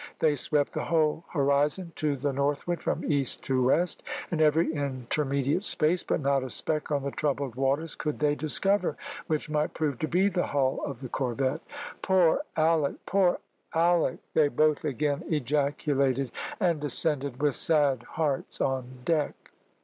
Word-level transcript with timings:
They 0.17 0.35
swept 0.35 0.73
the 0.73 0.85
whole 0.85 1.25
horizon 1.29 1.91
to 1.97 2.15
the 2.17 2.33
northward 2.33 2.81
from 2.81 3.05
east 3.05 3.43
to 3.43 3.63
west, 3.63 4.01
and 4.31 4.41
every 4.41 4.73
intermediate 4.73 5.63
space, 5.63 6.01
but 6.03 6.21
not 6.21 6.41
a 6.43 6.49
speck 6.49 6.89
on 6.91 7.03
the 7.03 7.11
troubled 7.11 7.53
waters 7.53 7.93
could 7.93 8.17
they 8.17 8.33
discover 8.33 8.97
which 9.27 9.47
might 9.47 9.75
prove 9.75 9.99
to 9.99 10.07
be 10.07 10.27
the 10.27 10.47
hull 10.47 10.79
of 10.83 11.01
the 11.01 11.07
corvette. 11.09 11.61
"Poor 12.01 12.41
Alick! 12.57 12.95
poor 13.05 13.37
Alick!" 13.75 14.17
they 14.33 14.47
both 14.47 14.83
again 14.83 15.23
ejaculated, 15.27 16.31
and 16.59 16.79
descended 16.81 17.39
with 17.39 17.53
sad 17.55 18.01
hearts 18.01 18.59
on 18.59 19.01
deck. 19.05 19.51